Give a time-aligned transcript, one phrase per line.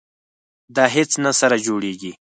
[0.75, 2.11] دا هیڅ نه سره جوړیږي.